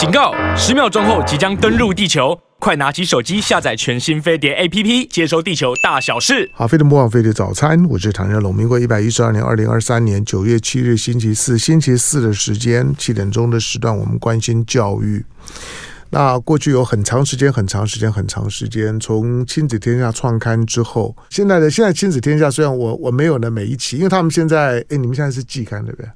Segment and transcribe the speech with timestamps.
[0.00, 0.32] 警告！
[0.56, 6.50] 十秒钟后即将登陆地球，快拿起手机下载全新飞碟 APP，接收地球大小事。
[6.54, 8.54] 好，飞碟播报，飞碟早餐，我是唐人龙。
[8.54, 15.22] 民国一百一十二年二零二三年九月七日星期四，星期四的时间七点钟的时段，我们关心教育。
[16.08, 26.08] 那过去有很长时间、很长时间、很长时间，从亲子天下创刊之后，现在的现在亲子天下虽然我我没有了每一期，因为他们现在哎，你们现在是季刊对不对？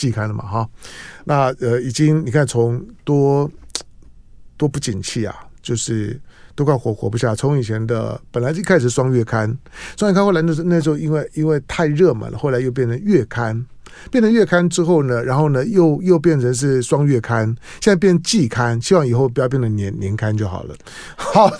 [0.00, 0.66] 季刊了嘛哈？
[1.24, 3.50] 那呃，已经你看从多
[4.56, 6.18] 多不景气啊，就是
[6.54, 7.34] 都快活活不下。
[7.34, 9.54] 从以前的本来一开始双月刊，
[9.98, 13.66] 双月刊后来那时那时候因为因为太热门了，后来又变成月刊。
[14.10, 17.46] 变成月刊之后呢，然后呢，又又变成是双月刊，
[17.80, 20.74] 现在变季刊，希望以后不要变成年年刊就好了。
[21.16, 21.50] 好，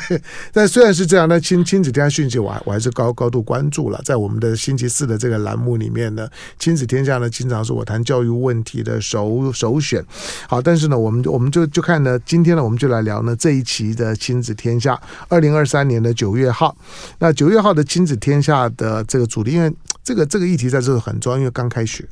[0.52, 4.00] 但虽然是这样，那亲亲子天下讯息我还我还是高高度关注了。
[4.04, 10.04] 在我们的星期四的这个栏目里面呢，亲子天下呢，经常是我谈教育问题的首首选。
[10.48, 16.76] 好，但是呢，我们我们就就看呢，今天呢，我们就来聊呢这一期的亲子天下，二零二三年的九月号。
[17.18, 19.72] 那九月号的亲子天下的这个主题，因为。
[20.08, 22.02] 这个这个议题在这里很重要，因为刚开学，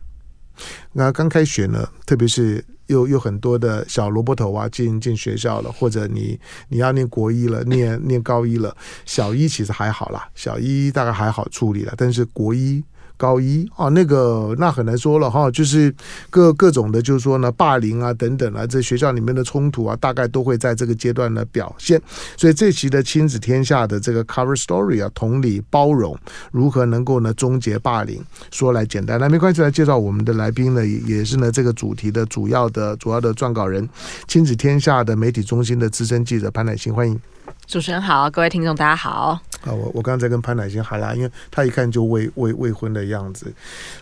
[0.92, 12.84] 那刚开学呢，特别是有有很多的小萝卜头啊进进学校了，或者你你要念国一了， 念念高一了，小一其实还好啦，小一大概还好处理了，但是国一。
[13.16, 15.94] 高一啊，那个那很难说了哈，就是
[16.30, 22.00] 各各种的，就是说呢，霸凌啊等等啊，这学校里面的冲突啊，大概都会在这个阶段呢表现。
[22.36, 26.16] 所以这期的亲子天下的这个 cover story 啊，同理包容，
[26.52, 28.22] 如何能够呢终结霸凌？
[28.50, 33.88] 说来简单，那没关系，来介绍我们的来宾呢，也是呢这个主题的主要的主要的撰稿人，
[34.26, 37.18] 亲子天下的媒体中心的资深记者潘乃馨，欢迎。
[37.66, 39.40] 主持人好，各位听众大家好。
[39.66, 43.52] 啊，我我刚才跟潘乃馨喊啦，因为他一看就未未未婚的样子，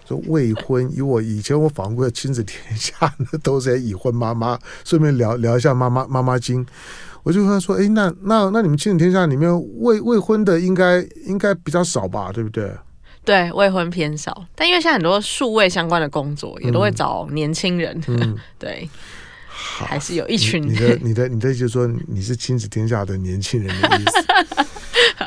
[0.06, 0.88] 说未婚。
[0.94, 4.58] 以我以前我访问过亲子天下，那都是已婚妈妈。
[4.84, 6.64] 顺便聊聊一下妈妈妈妈经，
[7.22, 12.70] 我就跟他说，哎，那那那你们亲子天下里面未未婚的应该应该比较少吧，对不对？
[13.24, 18.88] 对，未婚偏少，但因为现在很多数位相关的工作也都会找年轻人，嗯、 对。
[19.56, 24.64] 还是有一群你，你的 你的你的意思就是说你是亲子天下的年轻人的意思，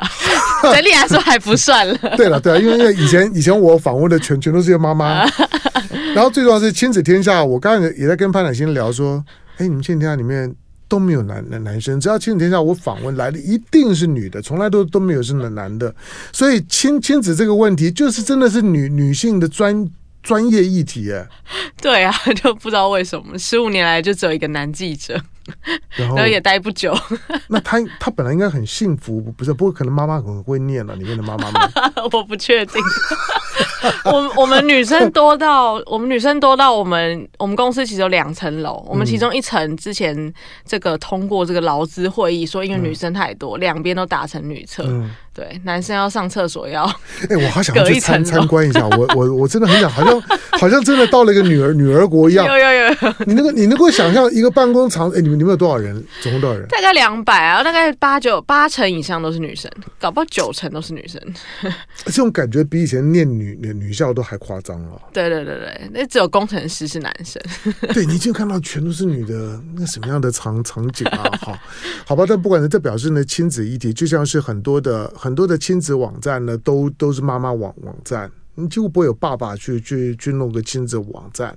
[0.73, 1.97] 整体来说还不算了。
[2.18, 5.25] 对了对了，因为以前以前我访问的全全都是些妈妈，
[6.13, 9.23] 然后最重要是亲子天下，我刚才也在跟潘乃馨聊说，
[9.57, 10.53] 哎，你们亲子天下里面
[10.88, 15.94] 都没有男男男生，只要亲子天下我访问来的一定是女的，从来都都没有是男男的，
[16.31, 19.89] 所以亲亲子这个问题就是真的是女女性的专。
[20.24, 21.25] 专业议题哎，
[21.81, 25.18] 对啊，就不知道为什么十五年来就只有一个男记者。
[25.96, 26.96] 然后，也待不久。
[27.47, 29.53] 那他他本来应该很幸福，不是？
[29.53, 31.62] 不过可能妈妈很会念了，里面的妈妈们。
[32.12, 32.81] 我不确定。
[34.06, 40.34] 我我们女生多到我们女生多到我们我们公司其实有两层楼，我们其中一层之前
[40.66, 44.84] 这个通过这个劳资会议说，因为女生太多，两边都打成女厕。
[44.88, 46.84] 嗯、对，男生要上厕所要。
[47.30, 50.22] 哎、欸，我好想去参参观一下，我我我真的很想，好像
[50.59, 52.46] 好像真的到了一个女儿女儿国一样。
[52.46, 53.14] 有有有。
[53.25, 55.09] 你那个你能够想象一个办公场？
[55.12, 55.38] 哎、欸，你们。
[55.38, 56.03] 你们有多少人？
[56.20, 56.68] 总共多少人？
[56.68, 61.22] 大概两百啊，大概八九八成以上都是女生，搞不好九成都是女生。
[62.06, 65.00] 这种感觉比以前念女女校都还夸张了！
[65.14, 67.40] 对对对对，那只有工程师是男生。
[67.94, 71.31] 对，你就看到全都是女的，那什么样的场场景啊？
[71.40, 71.59] 好，
[72.08, 81.53] 好吧，但不管是这表示呢，亲子议题就像是很多的很多的亲子网站呢，都都是妈妈网网站，你几乎不会有爸爸去去去弄个亲子网站。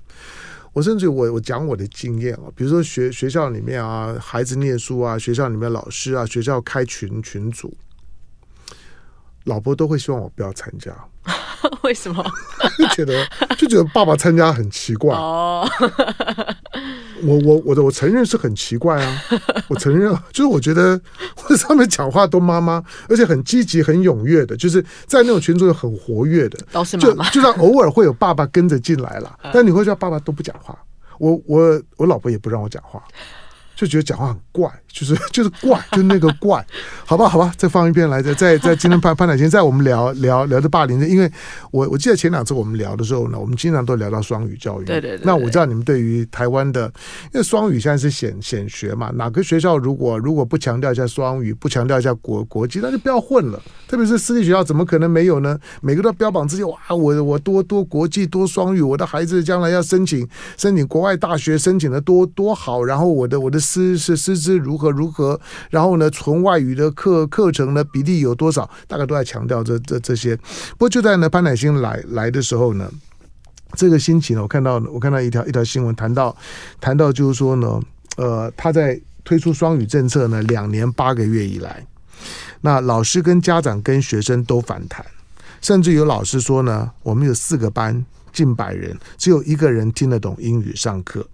[0.72, 7.72] 我甚至我我讲我的经验啊，比如说学学校里面啊，孩子念书啊，学校里面老师啊，学校开群群组，
[9.44, 10.92] 老婆都会希望我不要参加。
[11.82, 12.24] 为什么？
[12.76, 13.24] 就觉得
[13.56, 15.14] 就觉得爸爸参加很奇怪。
[15.14, 15.64] 哦，
[17.22, 19.22] 我我我的我承认是很奇怪啊，
[19.68, 21.00] 我承认就是我觉得
[21.48, 27.28] 我上面讲话都妈妈，而且很积极很踊跃的，就是在那种群组很活跃的，都是妈妈。
[27.30, 30.78] 就就算偶尔会有爸爸跟着进来了，但你会叫爸爸都不讲话，
[31.18, 33.02] 我我我老婆也不让我讲话。
[33.76, 36.64] 就觉得讲话很怪，就是 就是怪，就那个怪，
[37.06, 41.30] 好吧，好吧，再放一遍来，再再在今天潘 潘乃馨在我们聊聊聊的霸凌的，因为
[41.70, 44.84] 我我记得前两次我们聊的时候呢，我们经常都聊到双语教育。
[44.84, 45.20] 对对对。
[45.22, 46.92] 那我知道你们对于台湾的，
[47.32, 53.62] 因为双语现在是显显学嘛，哪个学校如果如果不强调一下双语，不强调一下国国际，那就不要混了。
[53.86, 55.58] 特别是私立学校，怎么可能没有呢？
[55.80, 63.58] 每个都标榜自己哇，我我多多国际多双语，我的孩子将来要申请申请国外大学，申请的多多好，然后我的我的。
[63.60, 65.38] 师是师资如何如何，
[65.68, 68.68] 然后呢，纯外语的课课程呢比例有多少？
[68.88, 70.34] 大概都在强调这这这些。
[70.70, 72.90] 不过就在呢潘乃馨来来的时候呢，
[73.74, 76.34] 这个星期呢，我看到我看到一条一条新闻谈到
[76.80, 77.78] 谈到就是说呢，
[78.16, 81.86] 呃，他在推出双语政策呢两年八个月以来，
[82.62, 85.04] 那老师跟家长跟学生都反弹，
[85.60, 91.26] 甚至有老师说呢，我们有四个班近百人，只有一个人听得懂英语上课。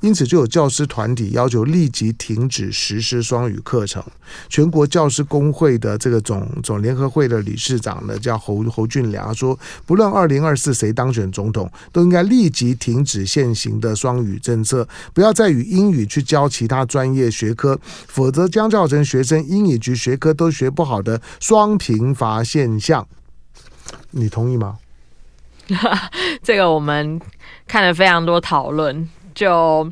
[0.00, 4.02] 因此，就有教师团体要求立即停止实施双语课程。
[4.48, 23.06] 全国教师工会的这个总总联合会的理事长呢，叫侯侯俊良说，不论二零二四谁当选总统，都应该立即停止现行的双语政策，不要再与英语去教其他专业学科，否则将造成学生英语及学科都学不好的双贫乏现象。
[24.12, 24.78] 你同意吗？
[26.42, 27.20] 这个我们
[27.66, 29.08] 看了非常多讨论。
[29.34, 29.90] 就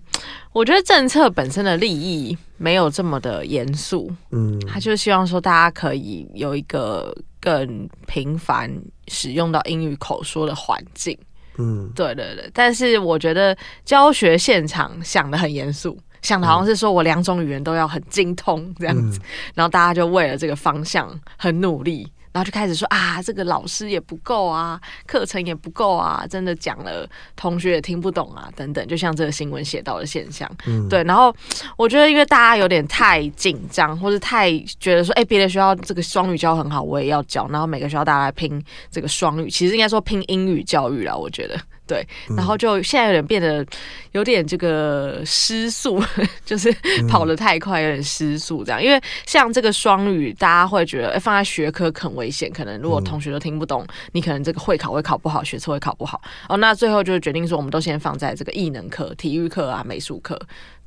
[0.52, 8.70] 我觉得政策本身的利益没有这么的严肃，嗯，他就希望说大家可以有一个更频繁
[9.08, 11.16] 使用到英语口说的环境，
[11.56, 12.50] 嗯，对对对。
[12.52, 19.20] 但是我觉得教学现场想的很严肃，想的好像是说我两种语言都要很精通这样子，
[19.54, 22.10] 然后大家就为了这个方向很努力。
[22.38, 27.04] 然后就开始说啊，这个老师也不够啊，课程也不够啊，真的讲了，
[27.34, 31.02] 同学也听不懂啊，等等，就像这个新闻写到的现象，嗯，对。
[31.02, 31.34] 然后
[31.76, 41.58] 我觉得，因为大家有点太紧张，或者太觉得说，哎，别的学校这个双语教很好，我也要教，然后每个学校大家来拼这个双语，其实应该说拼英语教育啦，我觉得。
[41.88, 42.06] 对，
[42.36, 43.66] 然后就现在有点变得
[44.12, 46.00] 有点这个失速，
[46.44, 46.70] 就是
[47.08, 48.80] 跑得太快，有点失速这样。
[48.80, 56.20] 因为像这个双语，大家会觉得，哎，放在学科很危险，可能如果同学都听不懂，你可能这个会考会考不好，学测会考不好。
[56.48, 60.38] 哦，那最后就决定说，我们都先放在这个艺能课、体育课啊、美术课。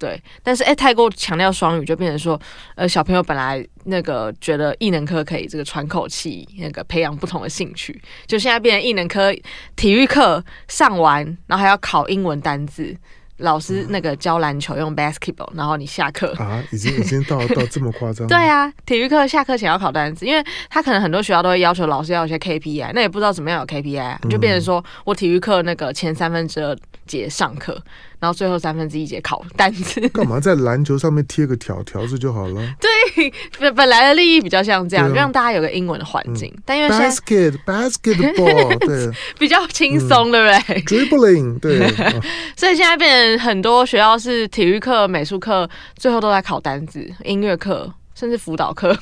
[0.01, 2.42] 对，但是哎，太过强调双语，就变成说，
[2.74, 9.31] 呃，小朋友本来那个觉得艺能科可以这个喘口气，那个培养不同的兴趣，就现在变成艺能科
[9.75, 12.98] 体育课上完，然后还要考英文单字，
[13.38, 18.25] 老师那个教篮球用 basketball，然后你下课啊，已经已经到到这么夸张？
[18.27, 26.75] 对啊，体育课下课前要考单字，因为他可能很多学校都会要求老师要有些 KPI，那也不知道怎么样有 KPI，就变成说我体育课那个前三分之二
[27.06, 27.80] 节上课。
[28.21, 32.62] 然后最后三分之一节考单词，干嘛在篮球上面贴个条条子就好了？
[32.79, 36.47] 对，本本来的利益比较像这样，啊、让大家有个英文的环境。
[36.56, 41.79] 嗯、但因为 basket basketball 对，比较轻松，对不对？dribbling 对，
[42.56, 45.67] 所以现在变成很多学校是体育课、美术课，
[45.97, 48.95] 最后都在考单字，音乐课甚至辅导课。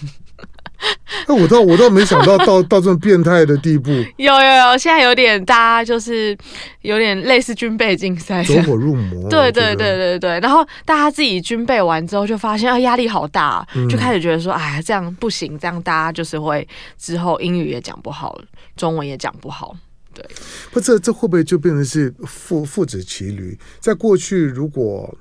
[1.27, 3.91] 那 我倒我倒没想到到到这么变态的地步。
[4.17, 6.35] 有有有，现在有点大家就是
[6.81, 9.27] 有点类似军备竞赛，走火入魔。
[9.29, 16.67] 对对对对对，然后大家自己军备完之后，就发现啊压力好大，就开始觉得说，哎，这样不行，这样大家就是会
[16.97, 18.39] 之后英语也讲不好，
[18.75, 19.75] 中文也讲不好。
[20.13, 20.25] 对，
[20.71, 23.57] 不，这这会不会就变成是父父子骑驴？
[23.79, 25.13] 在过去如果。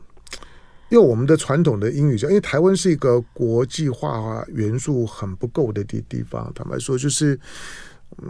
[0.91, 7.39] 因为我们的传统的英语教，因为台湾是一个国际化元素很不够的地地方，坦白说，就是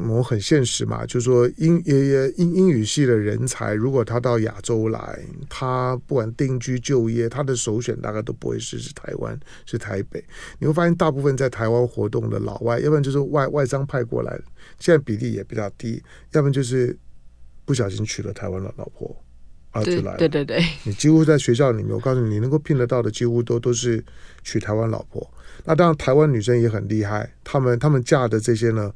[0.08, 10.22] 我很现实嘛，就是说英呃英英语系的人才，如果他到亚洲来，他不管定居就业，他的首选大概都不会是是台湾，是台北。
[10.58, 14.36] 你会发现，大部分在台湾活动的老外，要不然就是外外商派过来，
[14.80, 16.02] 现在比例也比较低，
[16.32, 16.98] 要不然就是
[17.64, 19.16] 不小心娶了台湾的老婆。
[19.80, 20.16] 啊，就来了。
[20.18, 24.04] 对对对， 你几乎在学校里面，我告诉你，你能够聘得到的几乎都都是
[24.42, 25.28] 娶台湾老婆。
[25.64, 28.92] 那当然，台湾女生也很厉害，她们她们嫁的这些呢。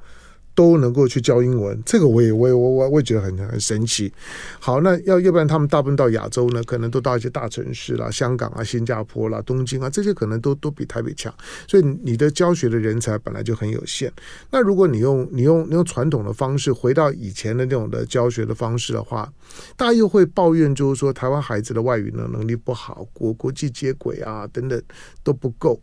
[0.55, 4.13] 都能够去教英文，这个我也我也我我我也觉得很很神奇。
[4.61, 11.33] 好，那要要不然他们大部分到亚洲呢，可能都到一些大城市啦，香港啊、新加坡啦、东京啊，这些可能都都比台北强。
[11.67, 14.13] 所以你的教学的人才本来就很有限。
[14.51, 19.33] 那如果你用你用你用传统的方式回到以前的那种的教学的方式的话，
[19.77, 24.83] 大家又会抱怨，就是说台湾孩子的外语呢能力不好，国国际接轨啊等等
[25.23, 25.81] 都不够。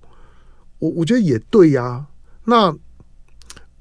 [0.78, 2.06] 我我觉得也对呀、
[2.46, 2.78] 那。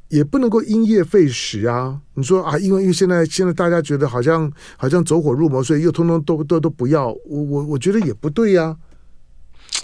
[0.08, 2.00] 也不能够因噎废食啊！
[2.14, 7.08] 你说啊，因为因为现在现在大家觉得好像好像走火入魔，所以又通通都都都不要。
[7.08, 8.76] 我我我觉得也不对呀、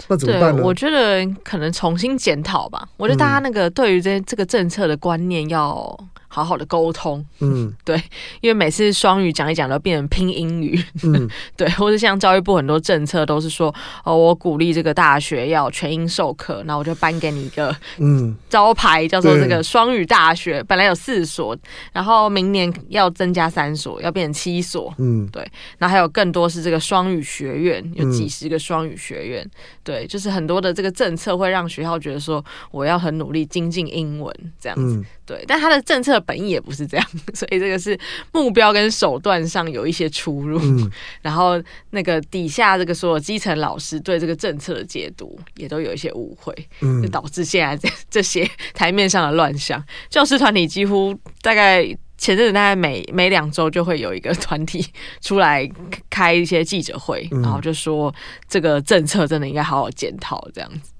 [0.07, 0.63] 那怎么办呢？
[0.63, 2.87] 我觉得可能重新检讨吧。
[2.97, 5.97] 我觉得大家那个对于这这个政策的观念要。
[6.35, 7.95] 好好的沟通，嗯， 对，
[8.41, 13.73] 因为每次双语讲一讲都变成拼英语，嗯， 对，或者像教育部很多政策都是说，
[14.03, 18.35] 哦，我鼓励这个大学要全英授课，那我就颁给你一个嗯。
[18.49, 21.55] 招牌，叫做这个双语大学，本来有四所，
[21.93, 25.41] 然后明年要增加三所，要变成七所，嗯，对，
[25.77, 29.49] 然后还有更多是这个双语学院，有几十个双语学院，
[29.83, 35.01] 对，就是很多的这个政策会让学校觉得说，我要很努力精进英文这样子。
[35.25, 37.99] 对，但他的政策本意也不是这样， 所以这个是
[38.31, 40.59] 目标跟手段上有一些出入。
[40.61, 40.91] 嗯、
[41.23, 49.83] 然后那个底下这个所有基层老师对这个政策的解读也都有一些误会，嗯、就导致现在这 这些台面上的乱象。
[50.09, 51.83] 教师团体几乎大概
[52.17, 54.85] 前阵子大概每每两周就会有一个团体
[55.21, 55.67] 出来
[56.09, 58.13] 开一些记者会，嗯、然后就说
[58.47, 60.91] 这个政策真的应该好好检讨，这样子。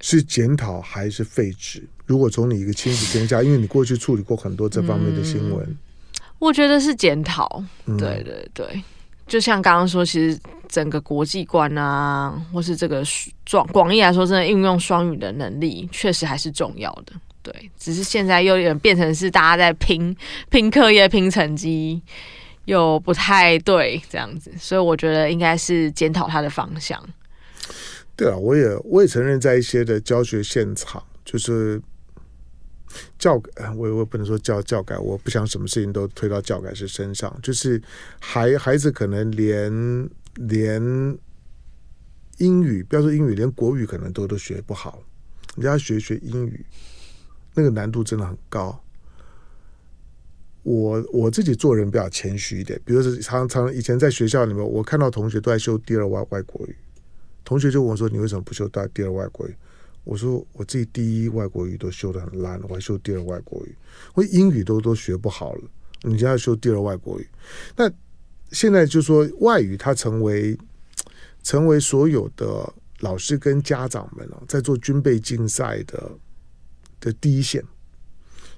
[0.00, 1.82] 是检讨还是废止？
[2.06, 5.76] 如果从你一个亲子天下，因为你过去处理过很多这方面的新闻，嗯、
[6.38, 7.62] 我觉得是检讨。
[7.86, 8.82] 对对对，
[9.26, 13.02] 就像刚刚说，其实整个国际观啊，或是这个
[13.50, 17.12] 广广义来说，真的运用双语的能力，确实还是重要的。
[17.42, 20.16] 对，只是现在又有点变成是大家在拼
[20.50, 22.02] 拼课业、拼成绩，
[22.64, 27.02] 又不太对这样子，所以我觉得应该是检讨它的方向。
[28.16, 31.82] 对啊，我也我也承认，在一些的教学现场，就是
[33.18, 37.38] 教改，我我不能说教教改，我不想什么事情都推到教改师身上。
[37.42, 37.80] 就是
[38.18, 40.82] 孩孩子可能连连
[42.38, 45.02] 英语，不要说英语，连国语可能都都学不好，
[45.54, 46.64] 你要学学英语，
[47.54, 48.80] 那个难度真的很高。
[50.62, 56.74] 我我自己做人比较谦虚一点，比如说常常以前在学校里面，我看到同学都在修第二外外国语。
[57.44, 59.54] 同学就问我说：“你为什么不修第二外国语？”
[60.04, 63.74] 我说：“我自己第一外国语都修得很烂，我还修第二外国语，
[64.14, 65.62] 我英语都都学不好了，
[66.02, 67.28] 你就要修第二外国语？
[67.74, 67.90] 那
[68.52, 70.56] 现在就说外语它成为
[71.42, 76.12] 成为所有的老师跟家长们在做军备竞赛的
[77.00, 77.64] 的第一线，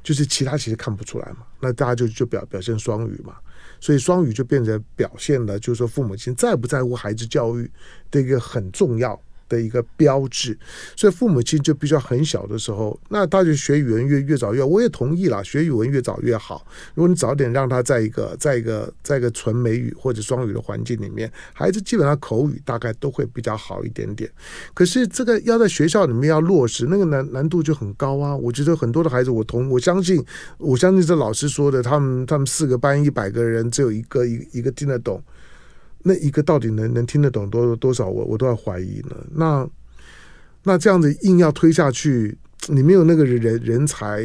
[0.02, 3.36] 就是其他其实看不出来嘛，那大家就就表表现双语嘛。”
[3.78, 7.70] 所以双语就变成表现了，就是说父母亲在不在乎孩子教育
[8.10, 10.56] 的一个很重要的一个标志，
[10.96, 16.66] 所以父母亲就必须要很小的时候，那他就学语文越越早越好，我也同意了，学语文越早越好。
[16.94, 24.30] 如果你早点让他在一个在一个在一个纯美语或者双语的环境里面，孩子基本上口语大概都会比较好一点点。
[24.74, 28.36] 可是这个要在学校里面要落实，那个难难度就很高啊。
[28.36, 30.24] 我觉得很多的孩子，我同我相信，
[30.58, 35.22] 我相信这老师说的，他们他们四个班一百个人，只有一个一一个听得懂。
[36.08, 38.06] 那一个到底能能听得懂多多少？
[38.06, 39.16] 我我都要怀疑呢。
[39.34, 39.68] 那
[40.62, 44.24] 那这样子硬要推下去，你没有那个人人才，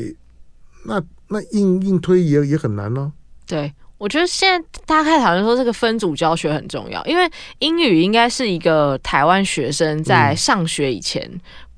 [0.86, 3.12] 那那硬硬推也也很难呢。
[3.48, 11.28] 对，我觉得现在大家开始讨论说这个分组教学很重要，因为英语应该是一个台湾学生在上学以前。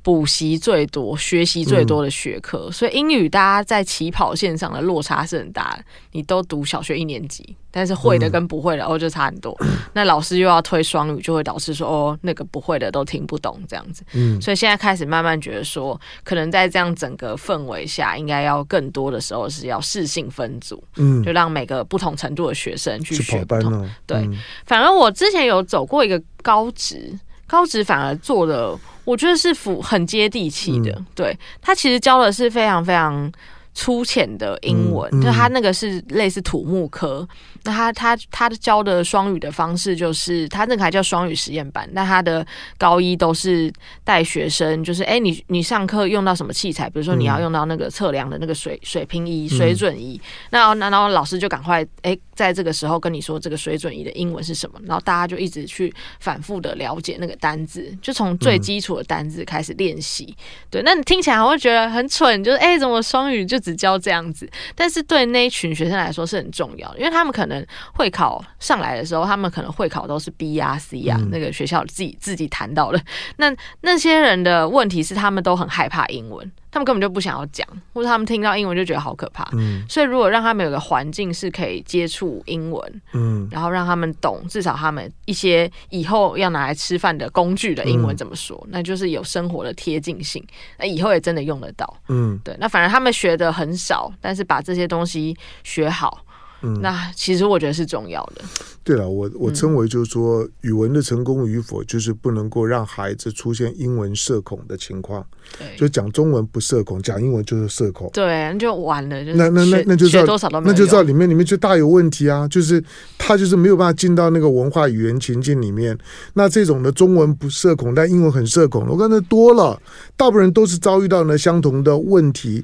[0.03, 5.83] 嗯补习最多、学习最多的学科，嗯、所以英语大家在起跑线上的落差是很大的。
[6.11, 9.55] 你都读小学一年级，但是会的跟不会的哦就差很多。
[9.61, 14.03] 嗯、那老师又要推双语，就会导致说哦那个不会的都听不懂这样子。
[14.11, 23.73] 嗯，所以现在开始慢慢觉得说，可能在这样整个氛围下，应该要更多的时候是要适性分组，嗯，就让每个不同程度的学生去学不同。
[23.73, 27.17] 哦、对，嗯、反而我之前有走过一个高职。
[27.45, 30.91] 高职反而做的，我觉得是符很接地气的。
[30.91, 33.31] 嗯、对，他其实教的是非常非常
[33.73, 37.27] 粗浅的英文，嗯嗯、就他那个是类似土木科。
[37.63, 41.87] 那他他他教的双语的方式就是，他那个还叫双语实验班。
[41.93, 42.45] 那他的
[42.77, 43.71] 高一都是
[44.03, 46.89] 带学生，就是哎、欸，你你上课用到什么器材？
[46.89, 50.19] 比如说你要用到那个测量的那个水水平仪、水准仪。
[50.49, 54.79] 那那然后老师就赶快哎、欸，在这个时候跟你说这个水准仪的英文是什么？
[54.85, 60.35] 然后大家就一直去反复的了解那个单字，就从最基础的单字开始练习。
[60.69, 64.47] 对，那你听起来会觉得很蠢，就是哎、欸，怎么双语就只教这样子？
[64.75, 67.53] 但是对那一群学生来说是很重要的，因为他们可能。
[67.93, 72.99] 会考上来的时候，他们可能会考都是 B 呀、C 呀，那个学校自己自己谈到的。
[73.37, 79.47] 那那些人的问题是，他们都很害怕英文，他们根本就不想要讲，或者他们听到英文就觉得好可怕。
[79.53, 90.43] 嗯，所以如果让他们有个环境是可以接触英文，嗯，然后让他们懂，至少他们一些以后要拿来吃饭的工具的英文怎么说，那就是有生活的贴近性，
[90.79, 91.97] 那以后也真的用得到。
[92.09, 92.57] 嗯，对。
[92.59, 96.25] 那反而他们学的很少，但是把这些东西学好。
[96.65, 98.41] 嗯，那其实我觉得是重要的。
[98.83, 105.25] 对了，我我称为就是说，语文的成功与否，就是不能够让孩子出现英文社恐的情况。
[105.57, 108.09] 对，就讲中文不社恐，讲英文就是社恐。
[108.13, 109.23] 对，那就完了。
[109.23, 112.45] 那那那那就知道多少都没有，那就知道里面里面就大有问题啊！
[112.47, 112.83] 就是
[113.17, 115.97] 他就是没有办法进到那个文化语言情境里面。
[116.33, 119.81] 那这种的中文不社恐，但英文很社恐，我刚才多了，
[120.17, 122.63] 大部分人都是遭遇到呢相同的问题。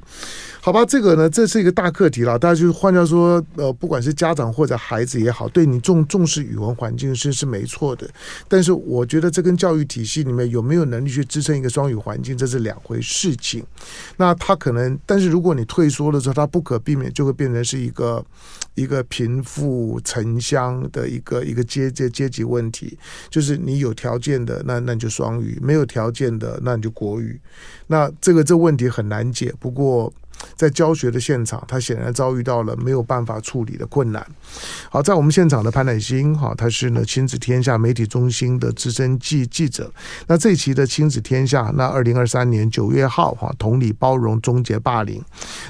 [0.62, 2.38] 好吧，这个呢，这是一个大课题了。
[2.38, 8.10] 大家就是换句话说，呃，不管是家长或者孩子也好，对你重重视语文环境是是没错的。
[8.50, 13.64] 但是我觉得这跟教育体系里面有没有能力去支撑一个双语环境，这是两回事情。
[14.18, 18.26] 那他可能，但是如果你退缩了之后，他不可避免就会变成是一个
[18.76, 22.98] 一个贫富城乡的一个一个阶阶阶级问题。
[23.30, 27.40] 就是你有条件的，那那就双语；没有条件的，那你就国语。
[27.88, 29.54] 那这个这问题很难解。
[29.60, 30.12] 不过。
[30.56, 34.26] 在教学的现场，他显然遭遇到了没有办法处理的困难。
[34.90, 39.92] 好，在我们现场的潘乃馨，哈，他是呢亲子天下媒体中心的资深记记者。
[40.28, 45.24] 那这一期的亲子天下，那二零二三年九月号，哈，同理包容，终结霸凌。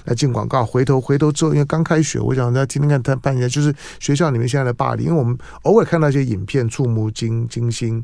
[0.06, 8.04] 那进广告，回头回头之后，因为刚开学，我想大家听听看，他办一下，就是学校里面现在的霸凌，因为我们偶尔看到一些影片，触目惊惊心。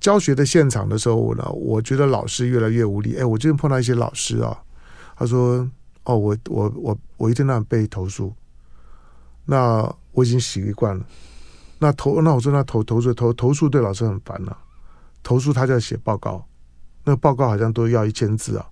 [0.00, 3.16] 教学的现场的时候呢，我觉得老师越来越无力。
[3.18, 4.58] 哎，我最近碰到一些老师啊，
[5.16, 5.68] 他说。
[6.04, 8.34] 哦，我我我我一天到晚被投诉，
[9.44, 11.04] 那我已经习惯了。
[11.78, 14.56] 那投那我说那投投诉投投诉对老师很烦了，
[15.22, 16.44] 投诉他就要写报告，
[17.04, 18.68] 那报告好像都要一千字啊，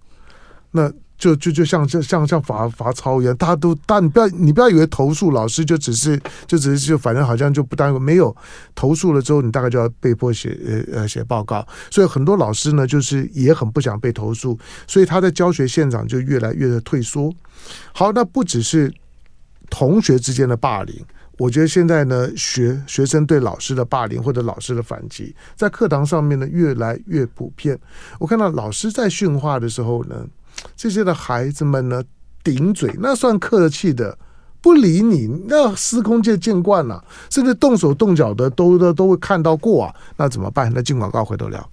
[0.73, 0.93] 那。
[1.21, 8.35] 就就就像像像像罚罚抄一样，大家都但你不要你不要以为投诉老师就只是就只是就反正好像就不耽误没有
[8.75, 11.63] 投诉了之后，你大概就要被迫写呃呃写报告。
[11.91, 17.31] 所以很多老师呢，就是也很不想被投诉，所以他在教学现场就越来越的退缩。
[17.93, 18.91] 好，那不只是
[19.69, 21.05] 同学之间的霸凌，
[21.37, 27.79] 我觉得现在呢，学学生对老师的霸凌或者老师的反击，在课堂上面呢越来越普遍。
[28.19, 30.27] 我看到老师在训话的时候呢。
[30.77, 32.03] 这些的孩子们呢，
[32.43, 34.17] 顶嘴那算客气的，
[34.61, 40.73] 不理你那司空见见惯了，甚至动手动脚的都都都会看到过啊，那怎么办？
[40.75, 41.69] 那进广告回头聊。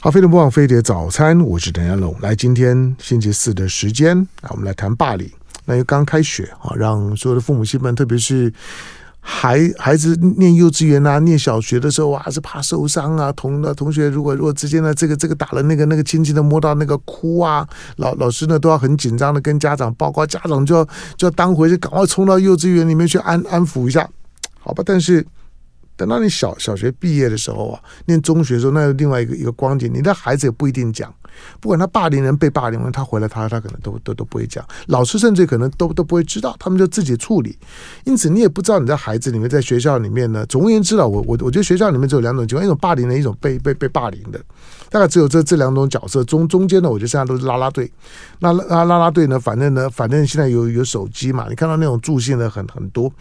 [0.00, 2.14] 好，飞碟不忘飞碟早餐，我是邓家龙。
[2.20, 5.30] 来，今天星期四的时间，来我们来谈霸凌。
[5.64, 8.52] 那又刚开学啊，让所有的父母亲们，特别是。
[9.32, 13.30] 孩孩子念幼稚园啊，念小学的时候啊，是怕受伤啊。
[13.32, 20.84] 同的同学如果如果之间呢，这个这个打了那个那个，轻轻的摸到那个哭啊，老老师呢都要很紧张的跟家长报告，家长就要
[21.16, 24.06] 就要当回去赶快冲到幼稚园里面去安安抚一下，
[24.58, 24.82] 好吧？
[24.84, 25.24] 但是
[25.96, 31.14] 等到你小小学毕业的时候啊，念中学的时候，那有另外一个一个光景，你的孩子也不一定讲。
[31.60, 37.56] 不管他霸凌人被霸凌人，他回来他他可能都都都不会讲，老师甚至可能都都不会知道，他们就自己处理。
[38.04, 40.44] 因此你也不知道你在孩子里面，在学校里面呢。
[40.46, 44.40] 总而言之啊，我我我觉得学校里面只有两种情况：一种霸凌的，一种被被被霸凌的。
[44.90, 46.24] 大概只有这这两种角色。
[46.24, 47.90] 中中间呢，我觉得现在都是拉拉队。
[48.40, 53.12] 那拉拉拉队呢，反正呢，反正现在有有手机嘛，你看到那种助兴的很很多。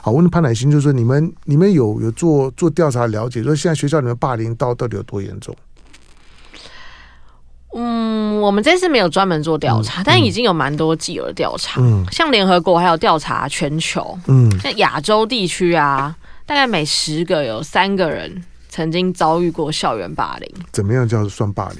[0.00, 5.54] 好，问潘乃馨就是说，你们你们有有做做调查了解，说现在学校里面霸凌到到底有多严重？
[7.80, 11.80] 嗯，我们这次没有专门做调查，嗯、但已经有蛮多既有的调查。
[11.80, 20.50] 嗯，像联合国还有调查全球，嗯，像亚洲地区啊，大概每十个有三个人曾经遭遇过校园霸凌。
[20.72, 21.78] 怎么样叫做算霸凌？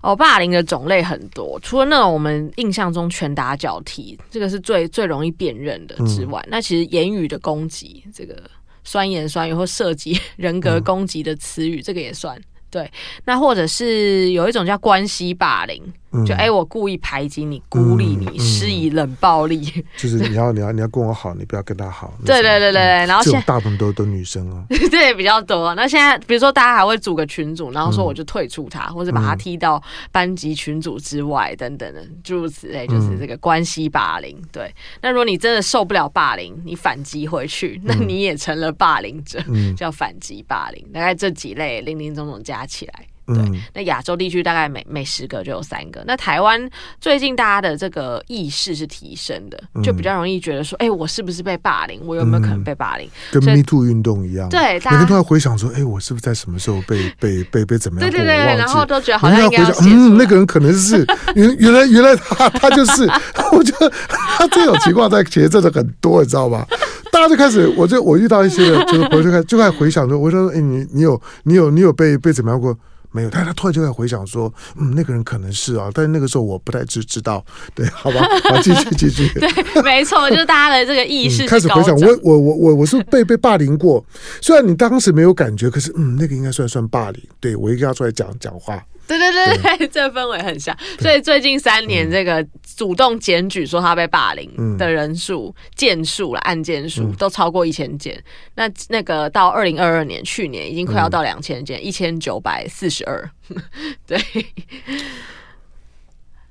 [0.00, 8.40] 哦，霸凌的种类很多，除了那种我们印象中拳打脚踢，这个是最最容易辨认的之外，嗯、那其实言语的攻击，这个
[8.84, 12.40] 酸言酸语或涉及人格攻击的词语，嗯、这个也算。
[12.70, 12.90] 对，
[13.24, 15.82] 那或者是有一种叫关系霸凌。
[16.26, 19.60] 就哎，我故意排挤你，孤立你，施以冷暴力，
[19.96, 22.14] 就是你要 你要你要跟我好，你不要跟他好。
[22.24, 25.74] 对对对对，然后现在大部分都都女生哦， 对比较多。
[25.74, 34.36] 那现在比如说大家还会组个群组，然后说我就退出他，或者把他踢到班级群组之外等等的，诸如此类，就是这个关系霸凌。
[34.50, 39.38] 对，那如果你真的受不了霸凌，你反击回去，那你也成了霸凌者，
[39.76, 40.82] 叫反击霸凌。
[40.92, 43.06] 大概这几类零零总总加起来。
[43.34, 46.02] 对，那亚洲地区大概每每十个就有三个。
[46.06, 46.68] 那台湾
[47.00, 52.00] 最近大家的这个意识是提升的，就比较容易觉得说，哎，我是不是被霸凌？
[52.04, 53.08] 我有没有可能被霸凌？
[53.30, 58.10] 跟 Me Too 运动一样，对，每个人都在回想说，哎，我是不是在什么时候被 被被被怎么样？
[58.10, 63.06] 对对对，然后都觉得好像应该要嗯，那个人可能是原原来原来他他就是，
[63.52, 66.66] 我觉得他这种情况在其实真的很多，你知道吗？
[67.10, 72.76] 大家就开始，我就我遇到一些，就是我就开就开始回想说，我说，哎，你你有你有你有被被怎么样过？
[73.18, 84.04] 没有，但他突然就在回想说，嗯，那个人可能是啊，但是那个时候我不太知知道，对，好吧，好，继续继续， 对，没错，就是大家的这个意识、嗯、开始回想，我我我我我是被被霸凌过，
[84.40, 88.80] 虽然你当时没有感觉，可是嗯，那个应该算算霸凌，对，我一定要出来讲讲话。
[89.08, 90.76] 对对对对，对 这氛围很像。
[91.00, 98.22] 所以最近三年，这个主动检举说他被霸凌的人数、件数了，案件数都超过一千件。
[98.54, 103.30] 那那个到二零二二年，去年已经快要到两千件，一千九百四十二。
[104.06, 104.20] 对。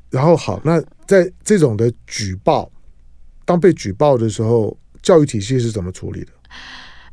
[0.10, 2.72] 然后好，那在这种的举报，
[3.46, 6.32] 当被举报的时候，教育体系是怎么处理的？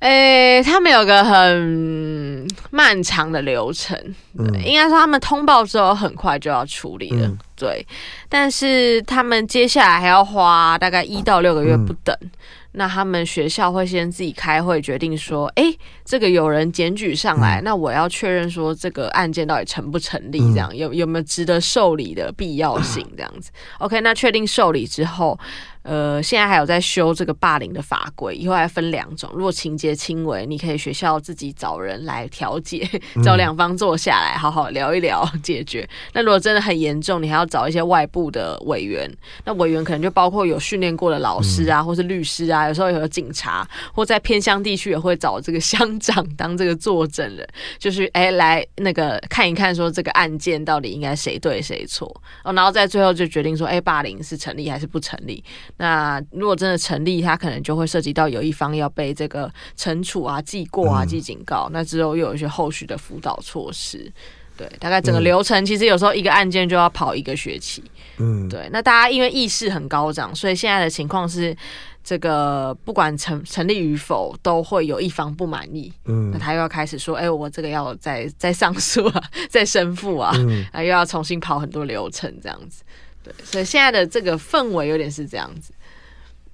[0.04, 3.98] 诶，他们有个很漫长的流程，
[4.38, 7.86] 嗯、应该说他们通报之后很快就要处理了，嗯、对。
[8.28, 12.14] 但是他们接下来还要花大概一到六个月不等。
[12.20, 12.30] 嗯
[12.76, 15.72] 那他们学校会先自己开会决定说，哎，
[16.04, 23.52] 这个有人检举上来，嗯、那我要确认说这个案件到底成不成立，这样、嗯、有有没有值得受理的必要性， 这样子。
[23.78, 25.38] OK，那确定受理之后。
[25.84, 29.30] 呃，现在还有在修这个霸凌的法规，以后还分两种。
[29.34, 32.88] 如果情节轻微，你可以学校自己找人来调解，
[33.22, 35.86] 找两方坐下来好好聊一聊解决。
[36.14, 39.10] 那如果真的很严重，你还要找一些外部的委员。
[39.44, 47.46] 那委员可能就包括有训练过的老师啊，或是律师啊，有时候有警察，或在偏乡地区也会找这个乡长当这个作证人，
[47.78, 52.08] 就是哎来那个看一看说这个案件到底应该谁对谁错
[52.42, 55.44] 哦，然后在最后就决定说，哎，霸凌是成立还是不成立？
[55.76, 61.66] 那如果真的成立，他可能就会涉及到有一方要被这个惩处啊、记过啊、记警告。
[61.68, 64.12] 嗯、那之后又有一些后续的辅导措施。
[64.56, 67.82] 对，大概整个流程其实有时候一个案件就要跑一个学期。
[68.18, 68.68] 嗯，对。
[68.70, 71.56] 那大家因为意识很高涨，所以现在的情况是，
[72.04, 75.92] 这个不管成成立与否，都会有一方不满意。
[76.04, 82.84] 嗯，那他又要开始说：“哎、欸，我这个要再再上诉啊， 再申复啊，嗯、啊，又要重新跑很多流程，这样子。”
[83.24, 85.72] 对，所以现在的这个氛围有点是这样子。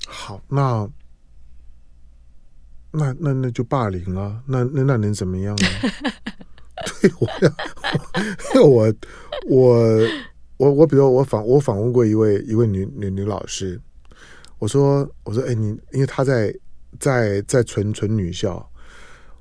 [0.07, 0.89] 好，那
[2.93, 5.67] 那那那就霸凌了，那那那能怎么样呢？
[7.03, 8.95] 对，我要，我
[9.47, 9.99] 我
[10.57, 13.79] 我我，比如我访我访问过一位一位女女女老师，
[14.59, 16.55] 我说我说哎、你，因为她在
[17.01, 18.70] 在在纯纯女校。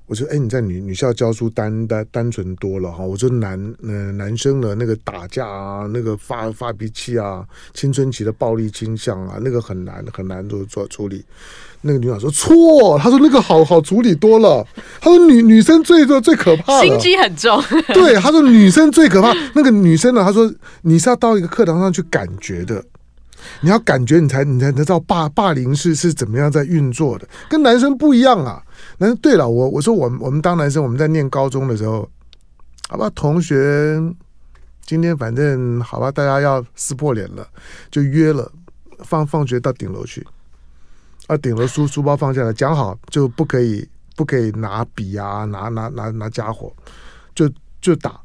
[0.10, 7.46] 我说：“哎，你在女女校教书单单单纯多了哈。”我说男：“男呃男生的那个打架啊，那个发发脾气啊，
[7.76, 11.24] 青春期的暴力倾向啊，那个很难很难做做处理。”
[11.82, 14.66] 那个女老师说：“错，她说那个好好处理多了。
[15.00, 17.64] 她说女女生最最最可怕，心机很重。
[17.94, 19.32] 对，她说女生最可怕。
[19.54, 22.84] 那个女生呢，她说你是要到一个课堂上去感觉的。”
[23.62, 28.62] 你要感觉，你才你才知道霸霸凌是是怎么样在运作的，跟男生不一样啊。
[28.98, 32.10] 但是对了，我我说我们我们当男生，我们在念高中的时候，
[32.90, 34.00] 好吧，同学，
[34.86, 37.48] 今天反正好吧，大家要撕破脸了，
[37.90, 38.52] 就约了
[39.00, 40.26] 放放学到顶楼去，
[41.28, 46.74] 啊，顶楼书书包放下来，讲好就不可以不可以拿笔啊，拿拿拿拿家伙，
[47.34, 47.50] 就
[47.82, 48.20] 就打。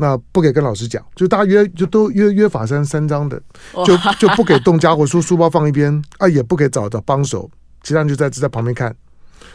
[0.00, 3.36] 那不给跟老师讲，就大家约就都约约法三三章的，
[3.84, 7.50] 就就不给动家伙，书书包放一边啊，也不给找找帮手，
[7.82, 8.94] 其他人就在就在旁边看，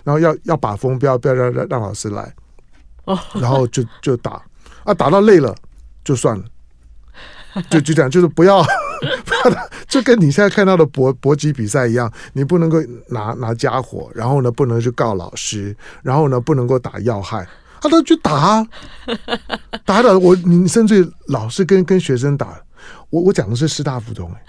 [0.04, 2.34] 然后要要把风，不要不要让让让老师来，
[3.36, 4.42] 然后就就打
[4.84, 5.56] 啊，打到累了
[6.04, 6.44] 就算了，
[7.70, 8.64] 就就这样，就是 不要，
[9.88, 17.48] 就跟你现在看到的搏搏击比赛一样，你不能够拿拿家伙，然后呢不能去告老师，然后呢不能够打要害。
[17.82, 18.66] 他都去打，
[19.84, 22.58] 打打我，你甚至老师跟跟学生打。
[23.14, 24.28] 我我讲的是师大附中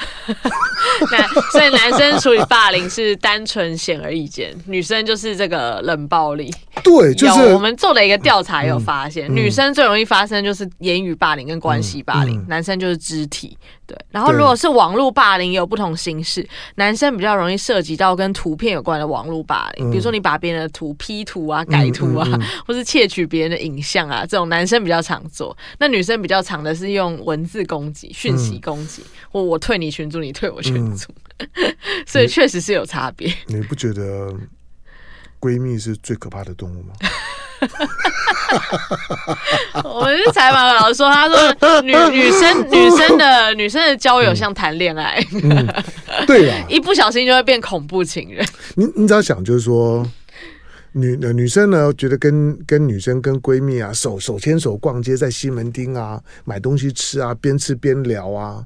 [1.12, 6.50] 哎，所以男生处理霸凌是单纯显而易见，女生就是这个冷暴力。
[6.82, 13.56] 对，就是我们做了一个调查，也有发现，女生最容易发生就是言语霸凌跟关系霸凌，男生就是肢体。
[13.86, 22.26] 对，然后如果是网络霸凌，也有不同形式，男生比较容易涉及到跟图片有关的网络霸凌，比如说你把别人的图 P 图啊、改图啊，
[22.66, 25.54] 或是窃取别人的影像啊，这种男生比较常做。
[25.78, 28.10] 那女生比较常的是用文字攻击。
[28.14, 31.48] 讯息攻击，或我退你群组，你退我群组，嗯、
[32.06, 33.32] 所以确实是有差别。
[33.46, 34.32] 你不觉得
[35.40, 36.92] 闺蜜是最可怕的动物吗？
[39.84, 48.46] 我们是采访老师说，他说女女生女生的女生的交友像谈恋爱，嗯嗯、对啊， 一不小心就会变恐怖情人。
[48.74, 50.06] 你你只要想，就是说。
[50.96, 58.64] 女女生呢，觉得跟跟女生跟闺蜜啊，手手牵手逛街，在西门町啊买东西吃啊，边吃边聊啊，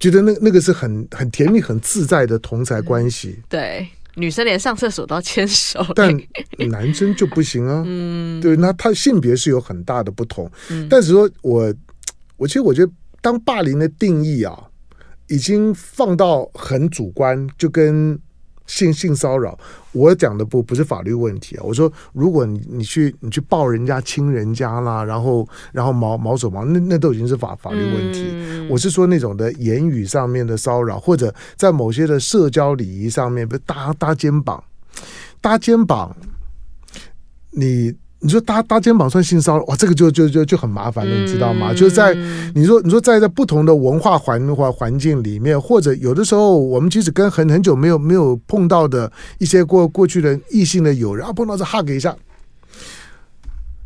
[0.00, 3.36] 觉得那那个是很很甜蜜、很自在的同侪关系。
[3.38, 3.44] 嗯。
[3.48, 6.12] 对，女生连上厕所都要牵手， 但
[6.70, 7.84] 男生就不行啊。
[7.86, 10.50] 嗯，对，那他性别是有很大的不同。
[10.70, 11.72] 嗯，但是说我
[12.36, 14.58] 我其实我觉得，当霸凌的定义啊，
[15.28, 18.18] 已经放到很主观，就跟。
[18.66, 19.58] 性性骚扰，
[19.92, 21.62] 我讲的不不是法律问题啊。
[21.64, 28.24] 我说，如果你你去你去抱人家亲人家啦，然后然后毛毛手毛，那那都已经是法法律问题。
[28.32, 34.62] 嗯、我是说那种的言语上面的骚扰，或者在某些的社交礼仪上面，比如搭搭肩膀，
[35.40, 36.16] 搭肩膀，
[37.50, 41.72] 你你说搭搭肩膀算性骚扰，哇，这个就就就就很麻烦了，你知道吗？
[41.72, 42.14] 嗯、就是在
[42.54, 52.16] 你说你说在在不同的文化环环环境里面，或者有的时候我们即使跟很很久没有没有碰到的一些过过去的异性的友人啊，碰到这 hug 一下，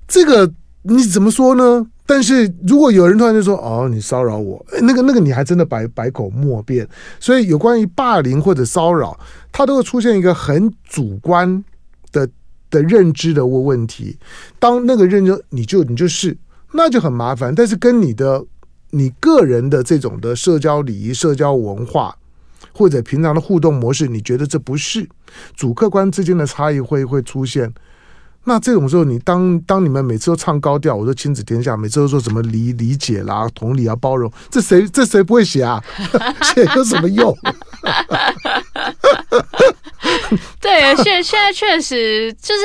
[0.07, 0.49] 这个
[0.83, 1.85] 你怎么说呢？
[2.07, 6.89] 但是如果有人突然就说哦，你骚扰我，那个那个你还真的百百口莫辩。
[7.19, 9.19] 所以有关于霸凌或者骚扰，
[9.51, 11.63] 它都会出现一个很主观
[12.13, 12.27] 的
[12.71, 14.19] 的认知的问问题。
[14.59, 16.37] 当那个认知你就你就是，
[16.73, 17.55] 那就很麻烦。
[17.55, 18.45] 但是跟你的
[18.91, 22.17] 你个人的这种的社交礼仪、社交文化
[22.73, 25.09] 或者平常的互动模式，你觉得这不是
[25.57, 27.73] 主客观之间的差异会会出现。
[28.45, 35.85] 那这种时候，你当当你们每次都唱高调，我说亲子天下，每次都说什么理理解啦、同理啊、包容，这谁这谁不会写啊？
[36.43, 37.37] 写有什么用？
[40.63, 42.63] 对，现现在确实就是。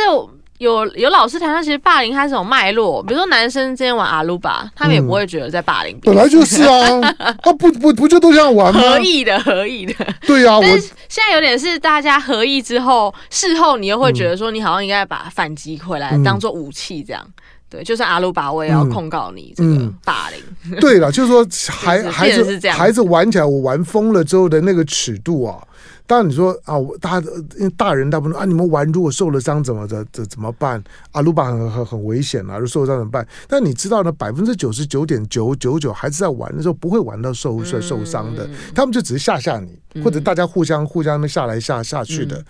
[0.59, 5.99] 有有老师谈到，其实霸凌它是种脉络，比如说男生之间玩阿鲁巴，他们也不会觉得在霸凌。
[6.01, 8.79] 本来就是啊， 啊不不不就都这样玩吗？
[8.79, 9.93] 合意的合意的。
[10.21, 17.27] 对呀、啊，我现在有点是大家合意之后，事后你又会觉得说，你好像应该把反击回来，当做武器这样。
[17.69, 20.39] 对，就算阿鲁巴，我也要控告你这个霸凌。
[20.71, 25.57] 嗯、对了，就是说 孩孩子孩子玩起来，我玩疯了之后的那个尺度啊。
[26.05, 27.17] 当然你说啊，我大
[27.57, 30.83] 因为大人大部分啊，你们玩如果受了伤怎么的怎怎么办？
[31.11, 33.25] 啊鲁巴很很很危险啊，如果受了伤怎么办？
[33.47, 42.43] 但你知道呢，百分之九十九点九九九孩子在玩的时候不会玩到受受受伤的，他们就只是吓吓你，或者大家互相互相的下来下下去的。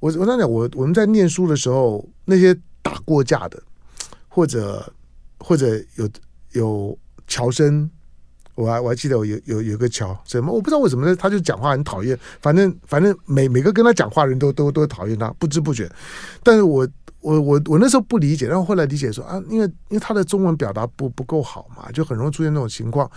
[0.00, 3.60] 我我跟你讲，我我们在念书的时候，那些打过架的，
[4.28, 4.92] 或者
[5.38, 6.08] 或者有
[6.52, 7.90] 有乔生。
[8.58, 15.88] 我还我还记得我有有有个桥什么我不知道为什么，他就讲话很讨厌，反正反正每每个跟他讲话的人都都都讨厌他，不知不觉。
[16.42, 16.86] 但是我
[17.20, 23.08] 我我我那时候不理解，然后后来理解说啊，因为因为他的中文表达不不够好嘛，就很容易出现这种情况。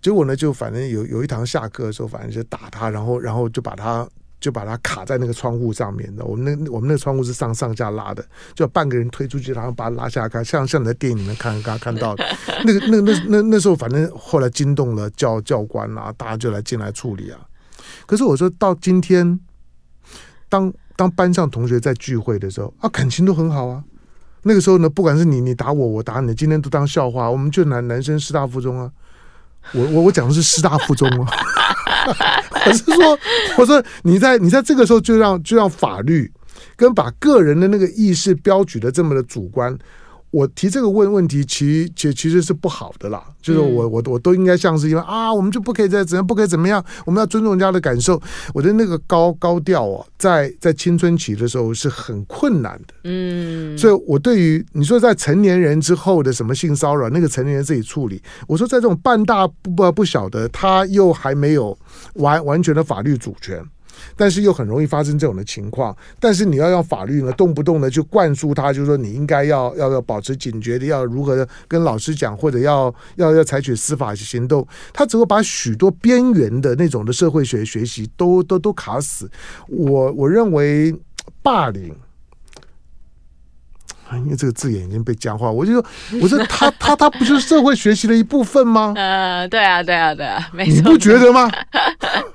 [0.00, 4.08] 结果呢，就反正有有一堂下课的时候，反正就打他，然后然后就把他。
[4.38, 12.24] 就把它卡在那个窗户上面的，我们那我们那个窗户是上上下拉的，就半个人推出去，然后把它拉下来看，像像你在电影里面看刚刚看到的，
[12.64, 17.40] 那个那那那那时候，反正后来惊动了教教官啊，大家就来进来处理啊。
[18.06, 19.40] 可是我说到今天，
[20.48, 23.82] 当当班上同学在聚会的时候啊，感情都很好啊。
[24.42, 27.28] 那个时候呢，不管是你你打我，我打你，今天都当笑话。
[27.28, 28.92] 我们就男男生师大附中啊，
[29.72, 31.32] 我我我讲的是师大附中啊。
[32.66, 33.18] 我是说，
[33.58, 36.30] 我说你在你在这个时候就让就让法律
[36.76, 39.76] 跟把个人的那个意识标举的这么的主观。
[40.30, 43.22] 我提这个问问题，其其其实是不好的啦。
[43.40, 48.20] 就是我我我都应该像是因为啊，我们就不可以再怎样，不可以怎么样，我们要尊重人家的感受。
[48.52, 52.94] 我的那个高高调啊，在在青春期的时候是很困难的。
[53.04, 58.20] 嗯，所以我对于你说在成年人之后的什么性骚扰，那个成年人自己处理。
[58.48, 61.78] 我说在这种半大不不不晓得，他又还没有
[62.14, 63.64] 完完全的法律主权。
[64.16, 79.30] 但是又很容易发生这种的情况，但是你要用法律呢，动不动的就灌输他，就是说你应该要要要保持警觉的，要如何跟老师讲，或者要要要采取司法行动，他只会把许多边缘的那种的社会学学习都都都卡死。
[79.68, 80.94] 我我认为
[81.42, 81.94] 霸凌。
[84.12, 85.84] 因为这个字眼已经被僵化，我就说，
[86.22, 88.92] 我说他他他不就是社会学习的一部分吗？
[88.96, 90.74] 呃，对啊，对啊，对啊，没错。
[90.74, 91.50] 你不觉得吗？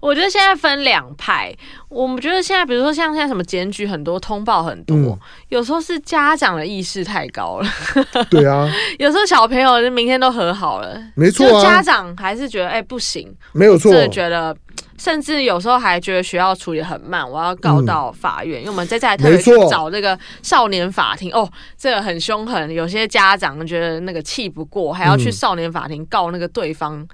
[0.00, 1.54] 我觉得现在分两派。
[1.88, 5.18] 我们觉得现在，比如说像现在什么检举很多，通报很多，嗯、
[5.50, 7.68] 有时候是家长的意识太高了。
[8.30, 8.66] 对啊，
[8.98, 11.62] 有时候小朋友就明天都和好了，没错、啊。
[11.62, 13.92] 家长还是觉得哎、欸、不行，没有错。
[14.08, 14.56] 觉得，
[14.96, 18.58] 甚至有时候还觉得学校处理很慢，我要告到法院。
[18.58, 22.72] 嗯、因为我们在这里特别去找这个少年法庭，哦，这个很凶狠。
[22.72, 27.06] 有些家长觉得那个气不过，还要去少年法庭告那个对方。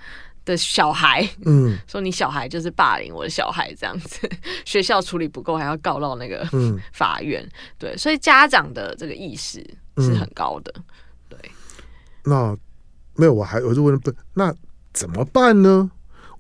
[0.53, 4.29] 的小孩，嗯， 说你小孩就是霸凌我的小孩这样子，
[4.65, 6.45] 学校处理不够，还要告到那个
[6.93, 9.65] 法院，嗯、对，所以家长的这个意识
[9.99, 10.85] 是很高的，嗯、
[11.29, 11.39] 对。
[12.25, 12.57] 那
[13.15, 14.55] 没有，我还我就问不，那
[14.93, 15.91] 怎么办呢？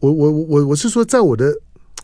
[0.01, 1.53] 我我我我是说，在我的。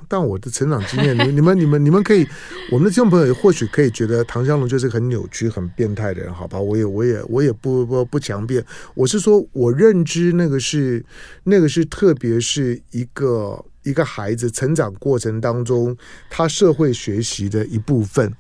[0.09, 2.27] 但我的成长经验，你 你们你们你们可以，
[2.71, 6.59] 我们的听众朋友或许可以觉得唐湘龙就是很扭曲、很变态的人，好吧？
[6.59, 8.65] 我也我也我也不不不强辩。
[8.95, 11.05] 我是说，我认知那个是
[11.45, 15.97] 那个是特别是一个一个孩子成长过程当中
[16.31, 18.33] 他社会学习的一部分。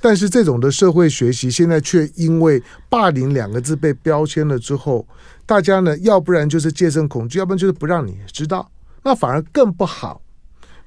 [0.00, 5.06] 但是这种的社会学习现在却因为霸凌两个字被标签了之后，
[5.44, 8.70] 大家呢，要不然就是戒慎恐惧，要不然就是不让你知道，
[9.02, 10.21] 那反而更不好。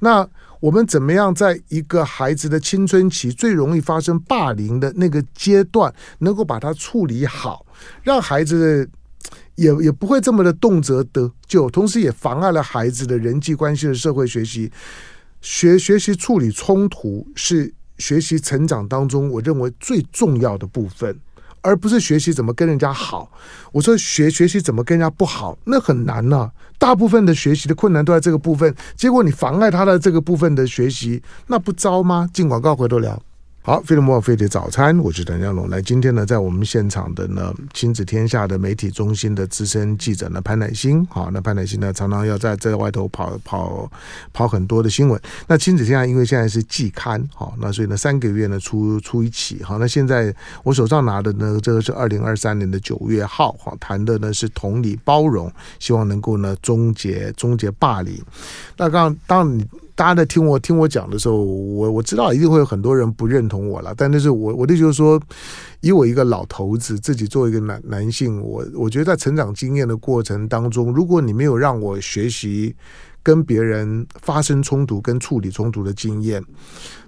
[0.05, 7.65] 那我们怎么样在一个孩子的青春期最容易发生霸凌的那个阶段，能够把它处理好，
[8.03, 8.87] 让孩子
[9.55, 14.71] 也也不会这么的动辄得咎，同时也妨碍了孩子的人际关系的社会学习。
[15.41, 21.19] 学学习处理冲突是学习成长当中我认为最重要的部分。
[21.65, 23.31] 而不是学习怎么跟人家好，
[23.71, 32.29] 我说学学习怎么跟人家不好，那很难呢、大部分的学习的困难都在这个部分，结果你妨碍他的这个部分的学习，那不糟吗？
[32.31, 33.19] 进广告回头聊。
[33.65, 35.67] 好，飞碟联播网飞碟早餐，我是谭家龙。
[35.71, 41.03] 来，今天呢，在我们现场的呢，亲子天下的媒体中心的资深记者呢，潘乃馨。
[41.07, 43.91] 好，那潘乃馨呢，常常要在在外头跑跑
[44.31, 45.19] 跑很多的新闻。
[45.47, 49.63] 那亲子天下因为现在是季刊，好，那所以呢，三个月呢出出一期。
[49.63, 58.15] 好，那现在我手上拿的呢，这个是二零二三年的九月号，好，谈的呢是同理包容，希望能够呢终结终结霸凌。
[58.77, 59.65] 那刚当你。
[59.95, 65.19] 大家在听我听我讲的时候，我我知道一定会有很多人不认同我了，但那是我我的就是说，
[65.79, 72.75] 以我一个老头子自己作为一个男男性，我我觉得在成长经验的过程当中，如果你没有让我学习
[73.23, 76.43] 跟别人发生冲突跟处理冲突的经验，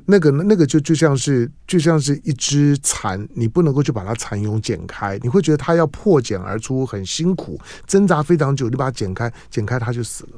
[0.05, 10.29] 那个那个就就像是就像是一只蚕，你不能够去把它蚕蛹剪开，你会觉得它要破茧而出很辛苦，挣扎非常久，你把它剪开，剪开它就死了。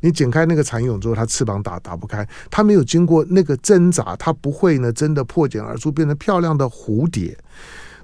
[0.00, 7.36] 你剪开那个蚕蛹之后，它翅膀打打不开，它没有经过那个挣扎，它不会呢真的破茧而出，变成漂亮的蝴蝶。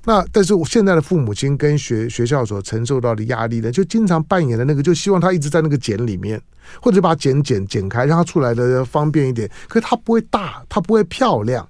[0.06, 6.40] 那但是我现在的父母亲跟学学校所承受到的压力呢，就经常扮演的那个，就希望他一直在那个茧里面，
[6.80, 9.46] 或者把剪剪剪开，让它出来的方便一点。
[9.68, 11.68] 可是它不会大，它不会漂亮。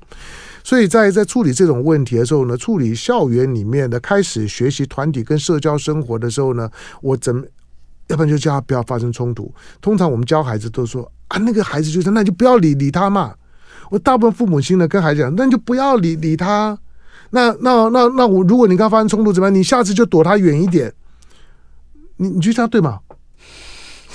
[0.62, 6.70] 所以在在处理这种问题的时候呢，处理校园里面的开始学习团体跟社交生活的时候呢，
[7.02, 7.42] 我怎么？
[8.10, 9.52] 要不然就叫他不要发生冲突。
[9.80, 13.34] 通常我们教孩子都说啊，那个孩子就是，那就不要理理他嘛。
[13.88, 16.78] 我大部分父母亲呢跟孩子讲，那就不要理理他。
[17.30, 19.54] 那那那那我，如果你跟他发生冲突怎么办？
[19.54, 20.92] 你下次就躲他远一点。
[22.16, 22.98] 你你觉得这样对吗？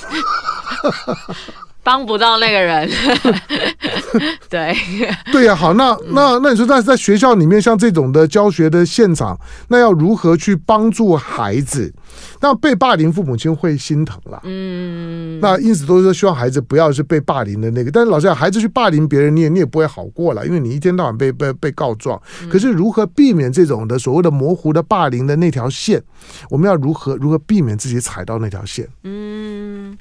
[1.86, 2.90] 帮不到那个人，
[4.50, 4.76] 对
[5.32, 11.94] 对呀、啊，好，那那那你说在在学校里面像这种的教学的现场，那要如何去帮助孩子？
[12.42, 17.92] 那被霸凌父母亲会心疼啦，嗯，那因此都是说希望孩子不要是被霸凌的那个。
[17.92, 22.20] 但是老实讲，孩子去霸凌别人，你也你也不会好过了，因为你一天到晚被被被告状。
[22.50, 26.02] 可是如何避免这种的所谓的模糊的霸凌的那条线？
[26.50, 28.88] 我们要如何如何避免自己踩到那条线？
[29.04, 29.96] 嗯。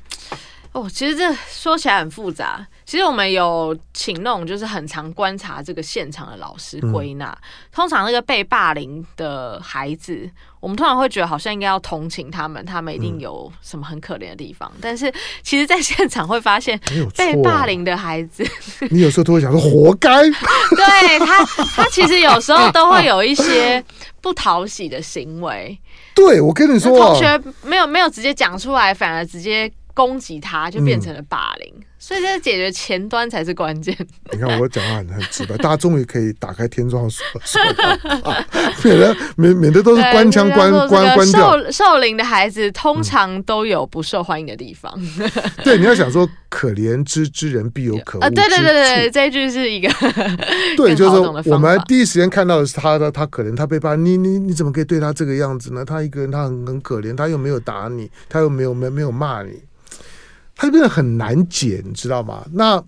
[0.74, 2.66] 哦，其实这说起来很复杂。
[2.84, 7.26] 其实我们有请那种就是很常观察这个现场的老师归纳。
[7.30, 7.38] 嗯、
[7.70, 14.68] 通常那个被霸凌的孩子，我们通常会觉得好像应该要同情他们，他们一定有什么很可怜的地方。
[14.74, 15.10] 嗯、但是
[15.44, 16.76] 其实，在现场会发现，
[17.16, 18.44] 被霸凌的孩子，
[18.90, 20.10] 你有时候都会想说活该。
[20.24, 21.44] 对他，
[21.76, 23.82] 他其实有时候都会有一些
[24.20, 25.78] 不讨喜的行为。
[26.16, 29.70] 对，我跟你说，同学没有没有直接讲出来，反而直接。
[29.94, 33.96] 攻击他，就变成了霸凌，嗯、所以这解决前端才是关键。
[34.32, 37.62] 你看我讲话很很直白， 大家终于可以打开天窗说说
[38.22, 38.44] 话，
[38.82, 41.56] 免得免免得都是官腔关关关掉。
[41.62, 44.92] 受受凌的孩子通常都有不受欢迎的地方。
[44.96, 45.30] 嗯、
[45.62, 48.34] 对，你要想说可怜之之人必有 可恶之处。
[48.34, 49.88] 对对对对，这一句是一个
[50.76, 55.84] 对，就是我们第一时间看到的是他的，他可怜，他被霸，你你你怎么可以对他这个样子呢？
[55.84, 59.62] 他一个人，他很很可怜，他又没有打你，他又没有没没有骂你。
[60.54, 62.44] 他就变得很难解，你知道吗？
[62.52, 62.82] 那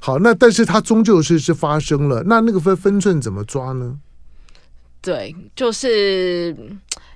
[0.00, 3.96] 好，那但是它终究是是发生了，那那个分分寸怎么抓呢？
[5.00, 6.56] 对，就是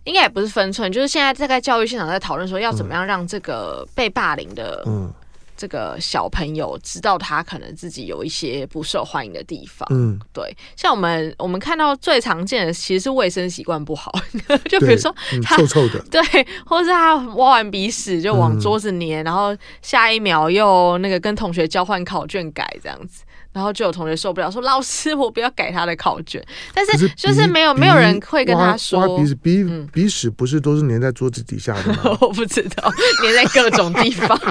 [0.04, 5.12] 应该也不是分寸，就是现在在在教育现场在讨论说要怎么样让这个被霸凌的，嗯。
[5.56, 14.12] 这个小朋友知道他可能自己有一些不受欢迎的地方，嗯，对，像我们我们看到最常见的其实是卫生习惯不好，
[14.68, 23.22] 就比如说他、嗯、臭臭的， 对，或者是他挖完鼻屎就往桌子粘，嗯、然后下一秒又那个跟同学交换考卷改这样子。
[23.56, 29.00] 然后就有同学受不了，说：“老师，我不要改他的考卷。”但是就是没有没有人会跟他说。
[29.00, 32.18] 挖鼻屎鼻鼻屎不是都是粘在桌子底下的吗？
[32.20, 32.92] 我不知道，
[33.24, 34.38] 粘在各种地方。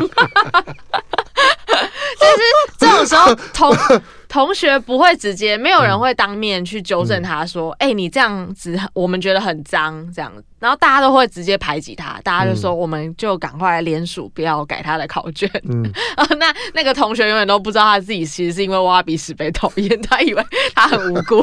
[2.18, 2.42] 但是
[2.80, 3.72] 这种时候同
[4.36, 15.90] 同学不会直接，没有人会当面去纠正他说：“哎、嗯欸，你这样子，我们觉得很脏。”这样，然后大家都会直接排挤他，大家就说：“我们就赶快来联署，不要改他的考卷。”嗯，
[16.38, 20.44] 那那个同学永远都不知道他自己其实是因为挖鼻屎被讨厌，他以为
[20.76, 21.42] 他很无辜。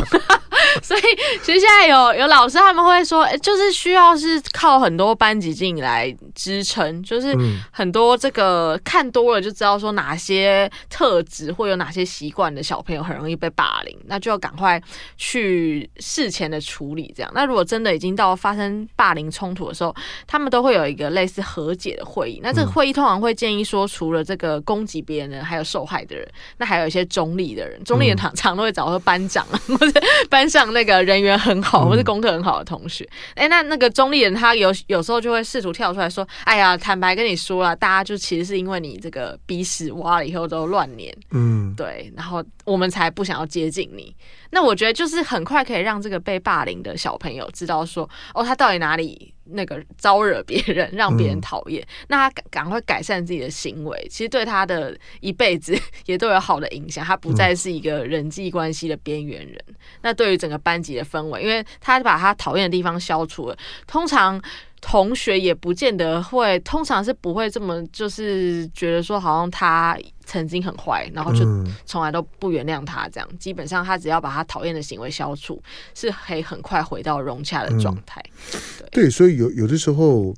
[0.82, 1.00] 所以
[1.42, 7.36] 其实现在有有老师他们会说，就是需要是靠很多班级经营来支撑，就是
[7.70, 14.80] 很多这个看多了就知道说哪些特质或有哪些习惯的小朋友很容易被霸凌，那就要赶快
[15.16, 17.12] 去事前的处理。
[17.16, 19.94] 这样，那如果真的已经到发生霸凌冲突的时候，
[20.26, 22.40] 他们都会有一个类似和解的会议。
[22.42, 26.26] 那这个会议通常会建议说，除了这个攻击别人的，还有受害的人，
[26.58, 30.00] 那还有一些中立的人，中立的常常都会找说班长啊，或者
[30.30, 33.08] 班上那个人缘很好或是功课很好的同学。
[33.34, 44.14] 哎，那那个中立人他有有时候就会试图跳出来说：“哎呀，坦白跟你说了，大家就其实是因为你这个鼻屎挖了以后都乱粘，嗯，对，然后我们才不想要接近你。”
[44.50, 57.04] 那我觉得就是很快可以让这个被霸凌的小朋友知道说，哦，他到底哪里那个招惹别人，让别人讨厌，嗯、那他赶赶快改善自己的行为，其实对他的一辈子也都有好的影响。
[57.04, 59.56] 他不再是一个人际关系的边缘人。
[59.68, 63.56] 嗯、那对于整个班级的氛围，因为他把他讨厌的地方消除了，
[63.86, 64.40] 通常。
[64.84, 71.46] 同学也不见得会，通常是不会这么，就是觉得说好像他曾经很坏，然后就
[71.86, 73.28] 从来都不原谅他这样。
[73.30, 75.62] 嗯、基本上他只要把他讨厌的行为消除，
[75.94, 78.20] 是可以很快回到融洽的状态。
[78.52, 78.60] 嗯、
[78.90, 80.34] 对，对，所以有有的时候，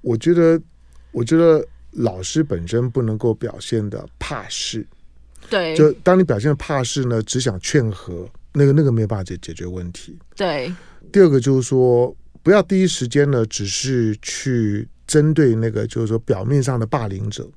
[0.00, 0.58] 我觉得，
[1.10, 4.84] 我觉得老师本身不能够表现的怕事。
[5.50, 10.18] 对，就当你表现的怕事呢，只想劝和，那个那个没有办法解解决问题。
[10.34, 10.74] 对，
[11.12, 12.16] 第二个就是说。
[12.42, 17.48] 不要第一时间呢，只是去针对那个，就是说表面上的霸凌者。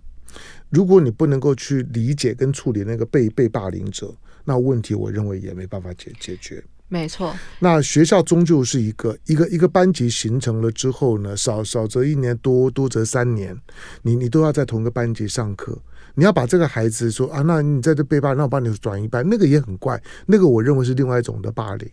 [0.70, 4.14] 如果你不能够去理解跟处理那个被被霸凌者，
[4.44, 6.64] 那问题我认为也没办法解解决。
[6.88, 7.36] 没错。
[7.60, 13.58] 那学校终究是一个一个一个班级形成了之后呢，少少则一年，多多则三年，
[14.04, 15.78] 你你都要在同一个班级上课。
[16.14, 20.02] 你要把这个孩子说啊，那你在这被霸凌，那我帮你转一班，那个也很怪。
[20.28, 21.90] 那个我认为是另外一种的霸凌。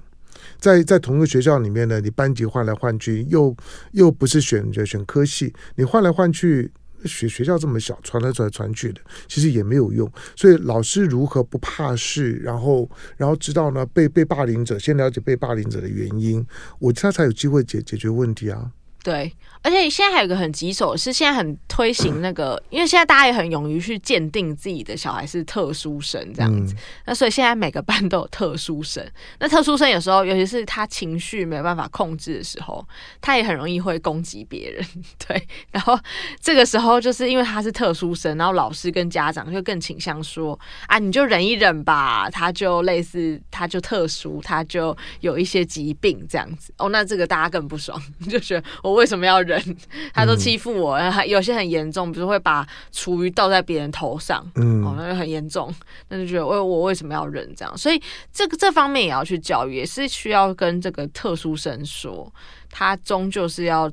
[0.63, 3.55] 在在同一个学校里面呢，你班级换来换去，又
[3.91, 6.71] 又不是选选科系，你换来换去，
[7.05, 10.09] 学学校这么小，传来传来传去的，其实也没有用。
[10.37, 16.47] 所以老师如何不怕事，然后然后知道呢，被被霸凌者先了解被霸凌者的原因，
[16.79, 18.71] 我他才有机会解解决问题啊。
[19.03, 19.33] 对。
[19.63, 26.75] 而且现在还有一个很棘手的是，现在很推行那个， 因为现在大家也很勇于去鉴定自己的小孩是特殊生这样子，
[27.07, 29.07] 那所以现在每个班都有特殊生。
[29.39, 32.85] 那特殊生有时候，尤其是他情绪没有办法控制的时候，
[33.21, 34.85] 他也很容易会攻击别人。
[35.29, 35.97] 对，然后
[36.41, 40.59] 这个时候就是因为他是特殊生，然后老师跟家长就更倾向说
[40.89, 46.75] 啊，你就忍一忍吧，他就类似他就特殊，他就有一些疾病这样子。
[46.79, 47.97] 哦，那这个大家更不爽，
[48.29, 49.52] 就觉得我为什么要忍？
[49.53, 49.77] 人
[50.13, 55.73] 他都欺负我，还有些很严重，比如会把厨余倒在别人头上，嗯，哦，那就很严重，
[56.09, 57.77] 那就觉得我我为什么要忍这样？
[57.77, 62.33] 所以这个这方面也要去教育，也是需要跟这个特殊生说，
[62.71, 63.91] 他终究是要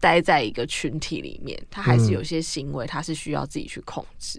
[0.00, 4.38] 待在一个群体里面，他还是有些行为，他是需要自己去控制。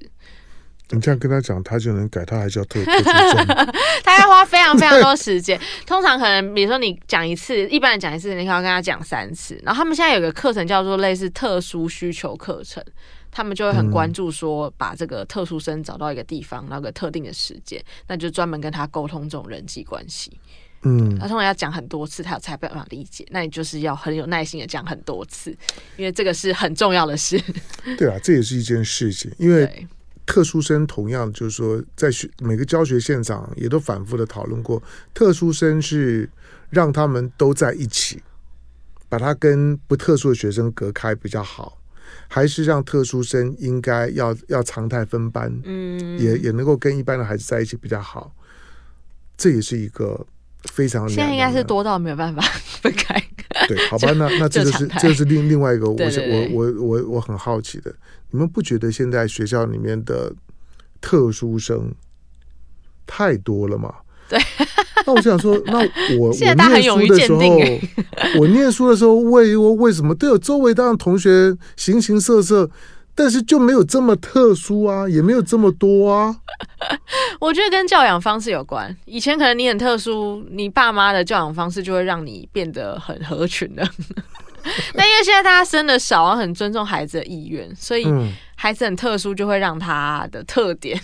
[0.92, 3.38] 你这样跟他讲，他就能改，他还是要特特殊，
[4.04, 5.60] 他要花非常非常多时间。
[5.86, 9.60] 通常可能，比如说你讲一次，一般人讲一次，你可能要跟他讲三次。
[9.64, 12.84] 然后他们现在有个课程叫做类似特殊需求课程，
[13.30, 20.40] 他们就会很关注说，把这个特殊生找到一个地方，那个特定的时间，那就专门跟他沟通这种人际关系。
[20.82, 23.24] 嗯，他通常要讲很多次，他才有办法理解。
[23.30, 25.56] 那你就是要很有耐心的讲很多次，
[25.98, 27.40] 因为这个是很重要的事。
[27.96, 29.88] 对啊，这也是一件事情，因为。
[30.30, 34.80] 特殊生同样就是说，在学每个教学现场也都反复的讨论过，
[35.12, 36.30] 特殊生是
[36.70, 38.22] 让他们都在一起，
[39.10, 41.80] 把他跟不特殊的学生隔开比较好，
[42.28, 48.32] 还是让特殊生应该要要常态分班，嗯，也也能够跟一般的孩子在一起比较好，
[49.36, 50.24] 这也是一个
[50.66, 52.40] 非常现在应该是多到没有办法
[52.84, 53.20] 分开。
[53.68, 57.94] 对，好吧，那那这就是 这是另另外一个，我我我我我很好奇的，
[58.32, 60.34] 你们不觉得现在学校里面的
[61.02, 61.92] 特殊生
[63.06, 63.94] 太多了吗？
[64.30, 64.40] 对，
[65.08, 65.80] 那我想说，那
[66.20, 67.40] 我 我念书的时候，
[68.40, 72.70] 我念书的时候，为我为什么都有周围当同学形形色色？
[73.16, 76.38] 但是就没有这么特殊啊，也没有这么多啊。
[77.42, 78.96] 我觉得跟教养方式有关。
[79.04, 83.84] 以前可能你很特殊，你爸妈的教养方式就会让你变得很合群的。
[84.94, 88.08] 但因为现在大家生的少，然后很尊重孩子的意愿，所以
[88.56, 91.00] 孩子很特殊，就会让他的特点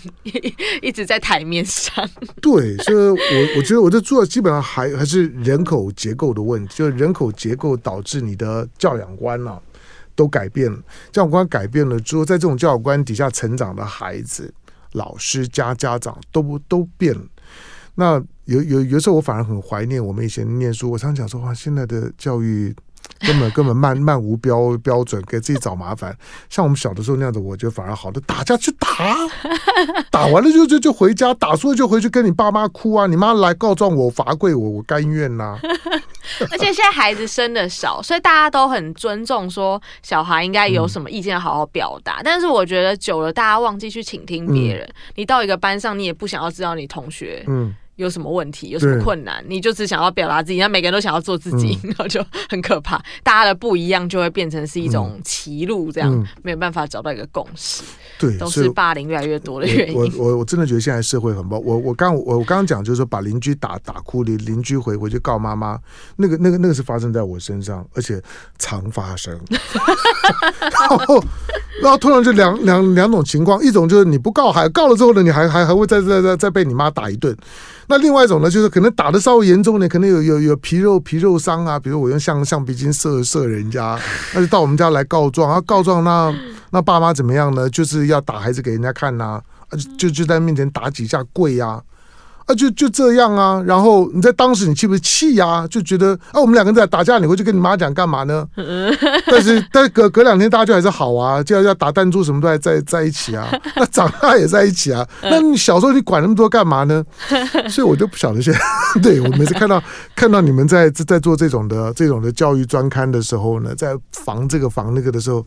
[0.82, 2.08] 一直在台面上。
[2.40, 3.16] 对，所以我
[3.56, 9.60] 我觉得我这做的基本上还还是人口结构的问题，就是人口结构导致你的教养观啊。
[10.14, 10.78] 都改变了，
[11.12, 14.50] 教养观改变了之后，在这种教养观底下成长的孩子、
[14.92, 17.20] 老师加家长都不都变了。
[17.96, 18.14] 那
[18.46, 20.90] 有有有时候我反而很怀念我们以前念书。
[20.90, 22.74] 我常讲说哇，现在的教育
[23.20, 26.16] 根本根本漫漫无标标准，给自己找麻烦。
[26.50, 28.88] 像我们小的时候那样子，我觉得反而好的，打架去打，
[30.10, 35.60] 打完了就就就回家，打输了就回去跟你爸妈哭啊，你妈来告状我罚跪我，我甘愿呐、啊。
[36.50, 42.16] 而且现在孩子生的少，所以大家都很尊重说小孩应该有什么意见好好表达。
[42.16, 44.84] 嗯、 但是我觉得久了，大家忘记去倾听别人。
[44.84, 47.74] 嗯、你到一个班上，你也不想要知道你同学嗯。
[47.96, 48.68] 有什么问题？
[48.68, 49.44] 有什么困难？
[49.48, 53.02] 你就只想要表达自己，那每个人都想要做自己， 然后就很可怕。
[53.22, 57.82] 大家的不一样就会变成是一种歧路，这样没有办法找到一个共识。
[58.18, 59.94] 对，都是霸凌越来越多的原因。
[59.94, 61.60] 我我我真的觉得现在社会很不好。
[61.60, 65.78] 我我刚我我刚刚讲就是说把邻居打打哭，邻邻居回回去告妈妈，
[66.16, 68.22] 那个那个那个是发生在我身上，而且
[68.58, 69.38] 常发生。
[70.60, 71.24] 然后
[71.82, 77.36] 然后突然就两两两种情况，一种就是你不告还告了之后呢，你还还还会再再再再被你妈打一顿。
[77.88, 83.98] 那另外一种呢，就是可能打的稍微严重点，可能有有有皮肉皮肉伤啊，比如我用橡橡皮筋射射人家，
[84.34, 86.34] 那就到我们家来告状啊，告状那
[86.70, 87.70] 那爸妈怎么样呢？
[87.70, 91.68] 就是要打孩子给人家看呐，啊，就就在面前打几下跪呀。
[91.68, 91.82] 啊，
[92.54, 95.66] 就就这样啊，然后你在当时你气不是气呀？
[95.68, 98.46] 就觉得啊，我们两个人在打架，你回去跟你妈讲干嘛呢？
[99.26, 105.06] 但是但是隔隔两天大家就还是好啊，就要要打弹珠什么都还在在一起啊， 那长大也在一起啊。
[105.22, 107.04] 那你小时候你管那么多干嘛呢？
[107.68, 109.82] 所以我就不晓得现在，对我每次看到
[110.14, 115.44] 看到你们在在做这种的这种的教育专刊的时候呢，在防这个防那个的时候。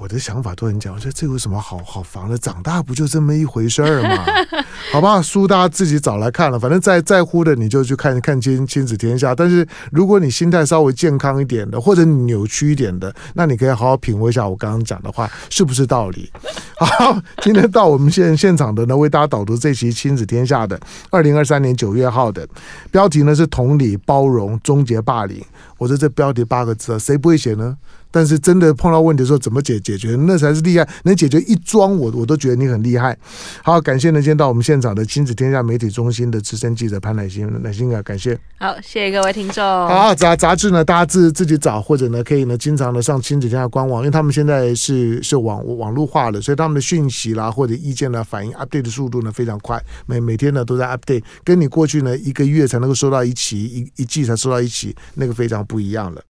[0.00, 2.38] 我的想法都很讲，我觉得这有什么好好防的？
[2.38, 4.24] 长大不就这么一回事儿吗？
[4.90, 9.34] 好吧，书大家自己找来看了，反正在在乎的你就去看看亲亲子天下。
[9.34, 16.32] 但是如果你心态稍微健康一点的，或者扭曲一点的，那你可以好好品味一下我刚刚讲的话是不是道理。
[16.80, 20.80] 好，今天到我们现现场的呢，为大家导读这期亲子天下的
[21.10, 22.48] 二零二三年九月号的
[22.90, 25.44] 标题呢是同理包容终结霸凌。
[25.76, 27.76] 我说这标题八个字，谁不会写呢？
[28.10, 30.16] 但是真的碰到问题的时候，怎么解解决？
[30.26, 33.16] 那才是厉害，能解决一桩，我我都觉得你很厉害。
[33.62, 38.38] 好，感谢呢，今天到我们现场的亲子天下媒体中心的资深记者潘乃馨，乃馨啊，感谢。
[38.58, 39.64] 好，谢谢各位听众。
[39.64, 56.22] 好，杂杂志呢，大家自自己找，或者呢，可以呢，经常的上亲子天下官网，因为他们现在是是网网络化的，所以他们的讯息啦或者意见呢，反应 update 的速度呢非常快，每每天呢都在 update，跟你过去呢一个月才能够收到一期，一一季才收到一期，那个非常不一样了。